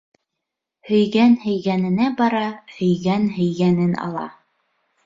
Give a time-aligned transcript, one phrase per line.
[0.89, 2.43] Һөйгән һөйгәненә бара,
[2.81, 4.27] һөйгән һөйгәнен ала.